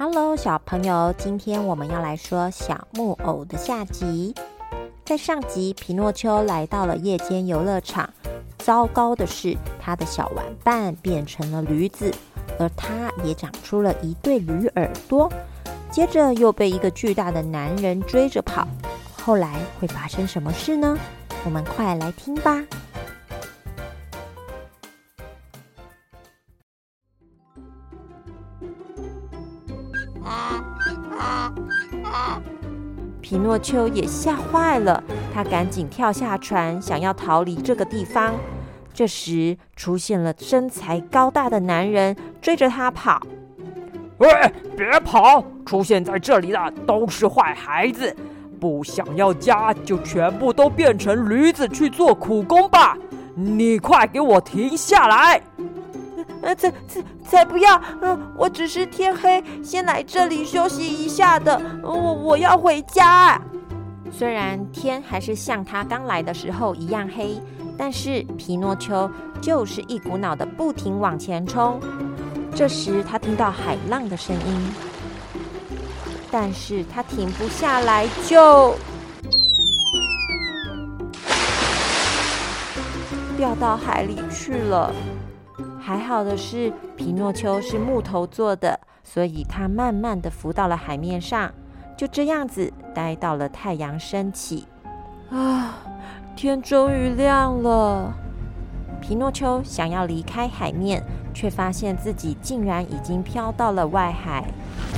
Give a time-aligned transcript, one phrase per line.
[0.00, 4.32] Hello，小朋友，今天我们要来说小木偶的下集。
[5.04, 8.08] 在上集，皮诺丘来到了夜间游乐场，
[8.58, 12.14] 糟糕的是，他的小玩伴变成了驴子，
[12.60, 15.28] 而他也长出了一对驴耳朵。
[15.90, 18.68] 接着又被一个巨大的男人追着跑，
[19.20, 20.96] 后来会发生什么事呢？
[21.44, 22.64] 我们快来听吧。
[33.20, 35.02] 皮诺丘也吓坏了，
[35.34, 38.34] 他赶紧跳下船，想要逃离这个地方。
[38.94, 43.20] 这时，出现了身材高大的男人，追着他跑。
[44.18, 44.28] 喂，
[44.76, 45.44] 别跑！
[45.64, 48.16] 出现在这里的都是坏孩子，
[48.58, 52.96] 不想要家就全部都变成驴子去做苦工吧！
[53.34, 55.40] 你快给我停下来！
[56.54, 57.80] 才才才不要！
[58.00, 61.60] 嗯，我只是天黑先来这里休息一下的。
[61.82, 63.40] 我我要回家。
[64.10, 67.40] 虽然天还是像他刚来的时候一样黑，
[67.76, 71.80] 但是皮诺丘就是一股脑的不停往前冲。
[72.54, 74.72] 这时他听到海浪的声音，
[76.30, 78.74] 但是他停不下来，就
[83.36, 84.92] 掉到海里去了。
[85.88, 91.50] 还好的是，皮诺丘是木头做的，所以他慢慢的浮到了海面上。
[91.96, 94.66] 就这样子，待到了太阳升起。
[95.30, 95.78] 啊，
[96.36, 98.12] 天终于亮了。
[99.00, 104.44] 皮诺丘想要离开海面，却发现自己竟然已经飘到了外海。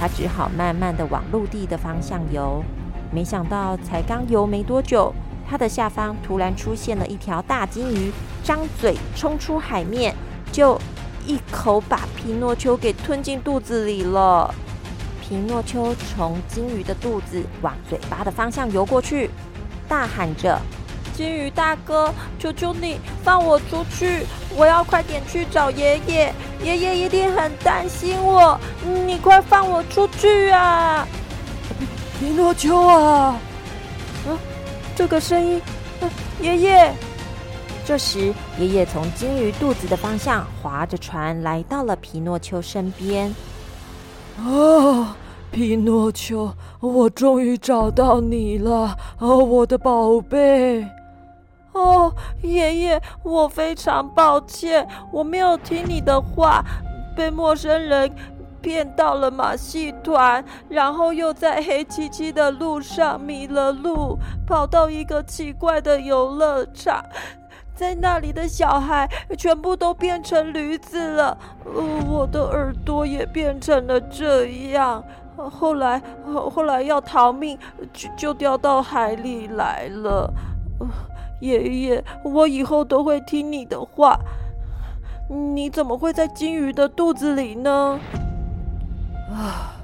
[0.00, 2.64] 他只好慢慢的往陆地的方向游。
[3.12, 5.12] 没想到，才刚游没多久，
[5.46, 8.10] 他的下方突然出现了一条大金鱼，
[8.42, 10.14] 张嘴冲出海面。
[10.52, 10.80] 就
[11.26, 14.54] 一口把皮诺丘给吞进肚子里了。
[15.20, 19.30] 皮诺丘从金鱼的肚子往嘴巴的方向游过去，
[19.86, 20.58] 大喊着
[21.14, 24.24] ：“金鱼大哥，求求你放我出去！
[24.56, 26.32] 我要快点去找爷爷，
[26.64, 28.58] 爷爷一定很担心我。
[29.06, 31.06] 你快放我出去啊！”
[32.18, 33.38] 皮诺丘啊！
[34.26, 34.38] 嗯，
[34.96, 35.60] 这个声音，
[36.40, 36.94] 爷爷。
[37.88, 43.34] 这时，爷爷从金鱼肚子的方向划着船来到了皮诺丘身边。
[44.36, 45.16] 啊，
[45.50, 48.94] 皮诺丘，我终于找到你了！
[49.18, 50.86] 哦，我的宝贝！
[51.72, 52.12] 哦，
[52.42, 56.62] 爷爷，我非常抱歉，我没有听你的话，
[57.16, 58.14] 被陌生人
[58.60, 67.02] 骗到了马戏团，然后又在黑漆漆的路上迷了路，跑到一个奇怪的游乐场。
[67.78, 71.80] 在那里的小孩全部都变成驴子了，呃，
[72.10, 75.04] 我的耳朵也变成了这样。
[75.36, 77.56] 后来，后来要逃命，
[77.92, 80.28] 就就掉到海里来了。
[81.40, 84.18] 爷爷，我以后都会听你的话。
[85.28, 88.00] 你怎么会在金鱼的肚子里呢？
[89.30, 89.76] 啊，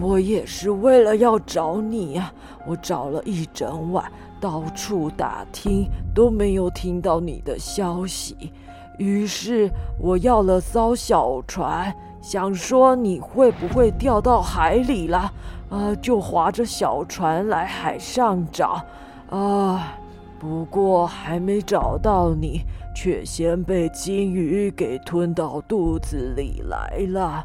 [0.00, 2.32] 我也是为了要找你呀，
[2.66, 4.10] 我找了一整晚。
[4.40, 8.52] 到处打听都没有听到你的消息，
[8.98, 15.32] 于是我要了艘小船，想说你会不会掉到海里了，
[15.68, 18.82] 啊，就划着小船来海上找，
[19.28, 19.94] 啊，
[20.38, 22.62] 不过还没找到你，
[22.96, 27.44] 却先被金鱼给吞到肚子里来了，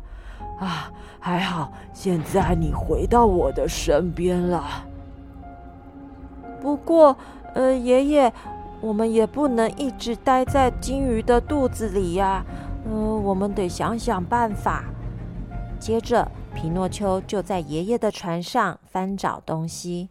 [0.60, 4.64] 啊，还好现在你回到我的身边了。
[6.66, 7.16] 不过，
[7.54, 8.34] 呃，爷爷，
[8.82, 12.44] 我们也不能一直待在金鱼的肚子里呀。
[12.88, 14.84] 嗯，我们得想想办法。
[15.80, 20.10] 接着，皮诺丘就在爷爷的船上翻找东西。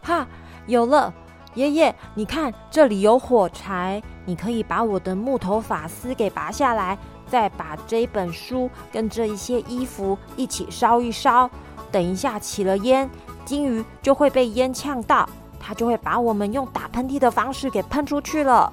[0.00, 0.26] 哈，
[0.66, 1.12] 有了！
[1.52, 6.96] 爷爷，你看，这里有火柴，你可以把我的木头发丝给拔下来，
[7.26, 11.50] 再把这本书跟这一些衣服一起烧一烧。
[11.94, 13.08] 等一下起了烟，
[13.44, 15.28] 金鱼就会被烟呛到，
[15.60, 18.72] 它就会把我们用打喷嚏的方式给喷出去了。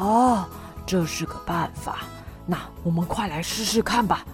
[0.00, 0.44] 哦，
[0.84, 1.98] 这是个办法，
[2.44, 4.24] 那我们快来试试看吧。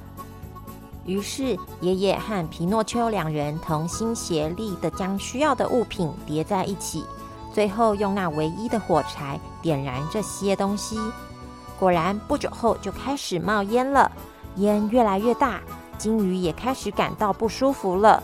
[1.04, 7.04] 于是爷爷和皮诺丘两人同心协力的将需要的物品叠在一起，
[7.52, 10.98] 最后用那唯一的火柴点燃这些东西。
[11.78, 14.10] 果然，不久后就开始冒烟了，
[14.56, 15.60] 烟越来越大。
[15.99, 18.23] 金鱼也开始感到不舒服了。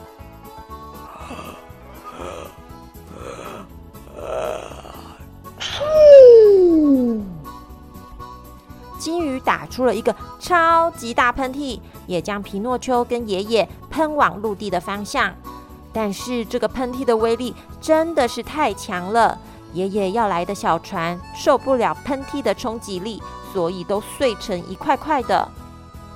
[8.99, 15.34] 金鱼打出了一个超级大喷嚏，也将皮诺丘跟爷爷喷往陆地的方向。
[15.93, 19.38] 但是这个喷嚏的威力真的是太强了，
[19.72, 23.22] 爷爷要来的小船受不了喷嚏的冲击力，
[23.52, 25.49] 所以都碎成一块块的。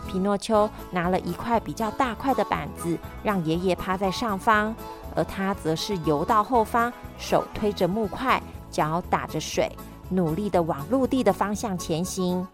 [0.06, 4.74] 皮诺丘拿了一块比较大块的板子，让爷爷趴在上方，
[5.14, 9.70] 而他则是游到后方，手推着木块，脚打着水。
[10.10, 12.46] 努力的往陆地的方向前行。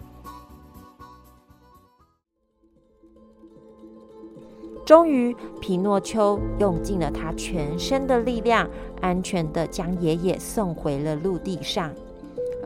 [4.87, 8.69] 终于，皮诺丘用尽了他全身的力量，
[9.01, 11.93] 安全的将爷爷送回了陆地上。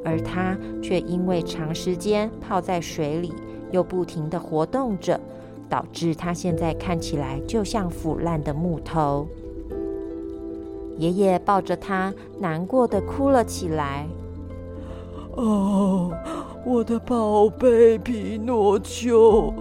[0.05, 3.35] 而他却因为长时间泡在水里，
[3.75, 5.19] 又不停的活动着，
[5.69, 9.27] 导致他现在看起来就像腐烂的木头。
[10.97, 14.07] 爷爷抱着他，难过的哭了起来。
[15.35, 16.13] 哦，
[16.65, 19.53] 我的宝贝皮诺丘，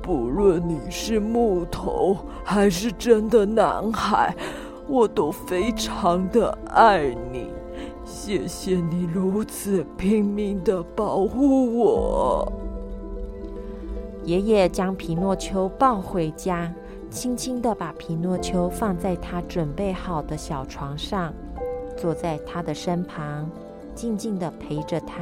[0.00, 4.34] 不论你是木头还是真的男孩，
[4.88, 7.48] 我都非常的爱你。
[8.06, 12.50] 谢谢你如此拼命的保护我。
[14.30, 16.72] 爷爷将皮诺丘抱回家，
[17.10, 21.34] 轻轻的把皮诺丘放在他准备好的小床上，
[21.96, 23.50] 坐在他的身旁。
[23.92, 25.16] 静静的陪着他，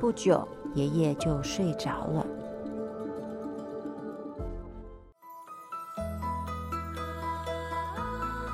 [0.00, 2.26] 不久，爷爷就睡着了。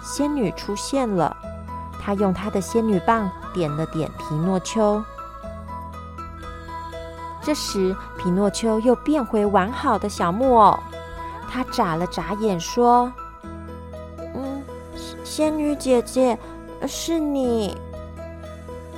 [0.02, 1.36] 仙女出现了，
[2.02, 5.00] 她用她的仙女棒点了点皮诺丘。
[7.40, 10.78] 这时，皮诺丘又变回完好的小木偶。
[11.50, 13.10] 他眨了眨眼，说
[14.34, 14.62] ：“嗯，
[15.24, 16.38] 仙女姐姐，
[16.86, 17.74] 是你。”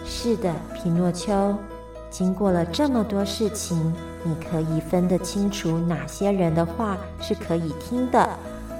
[0.05, 1.55] 是的，皮诺丘，
[2.11, 3.94] 经过了这么多事情，
[4.25, 8.28] 你可以分得清楚哪些人的话是可以听的，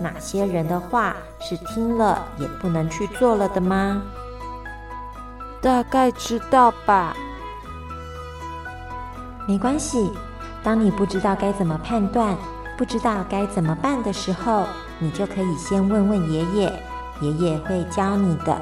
[0.01, 4.03] 哪些人的话是听了也不能去做了的吗？
[5.63, 7.15] 大概知道吧。
[9.47, 10.11] 没关系，
[10.63, 12.37] 当你不知道该怎么判断，
[12.77, 14.65] 不知道该怎么办的时候，
[14.99, 16.73] 你就可以先问问爷爷，
[17.21, 18.61] 爷爷会教你的。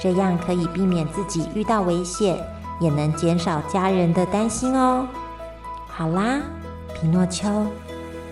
[0.00, 2.38] 这样可以避免自己遇到危险，
[2.78, 5.06] 也能减少家人的担心哦。
[5.86, 6.40] 好啦，
[6.94, 7.48] 皮诺丘，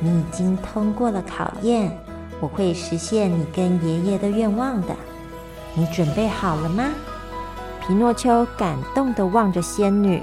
[0.01, 1.97] 你已经通过了考验，
[2.41, 4.95] 我会实现你跟爷爷的愿望的。
[5.75, 6.85] 你准备好了吗？
[7.87, 10.23] 皮诺丘感动的望着仙女。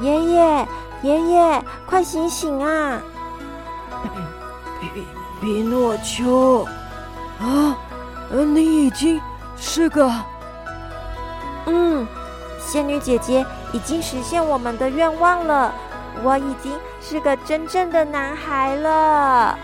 [0.00, 0.68] 爷爷，
[1.02, 3.00] 爷爷，快醒醒啊！
[5.40, 6.66] 皮诺丘，
[7.40, 7.76] 啊，
[8.30, 9.20] 你已经
[9.56, 10.10] 是个……
[11.66, 12.06] 嗯，
[12.58, 15.72] 仙女姐姐已经实现我们的愿望了，
[16.22, 19.58] 我已经是个真正的男孩了。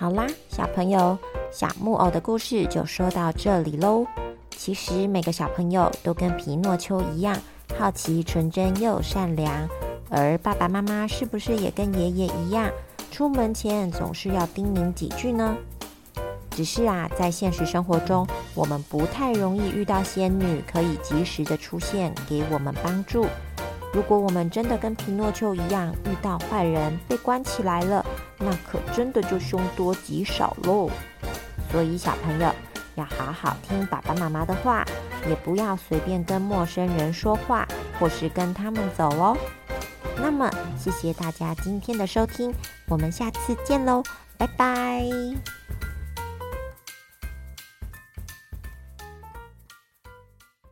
[0.00, 1.18] 好啦，小朋友，
[1.52, 4.06] 小木偶的故事就说到这里喽。
[4.48, 7.36] 其实每个小朋友都跟皮诺丘一样，
[7.78, 9.68] 好奇、纯真又善良。
[10.08, 12.70] 而爸爸妈妈是不是也跟爷爷一样，
[13.10, 15.54] 出门前总是要叮咛几句呢？
[16.50, 23.26] 只是啊，在现实生活中，我们不太容易遇到仙女可以及时的出现给我们帮助。
[23.92, 28.02] 如果我们真的跟皮诺丘一样，遇到坏人被关起来了，
[28.40, 30.90] 那可真的就凶多吉少喽。
[31.70, 32.52] 所以小朋友。
[32.96, 34.84] 要好好听爸爸妈妈的话，
[35.26, 37.66] 也不要随便跟陌生人说话，
[37.98, 39.34] 或是跟他们走哦。
[40.16, 42.52] 那么，谢谢大家今天的收听，
[42.88, 44.02] 我们下次见喽，
[44.36, 45.02] 拜拜。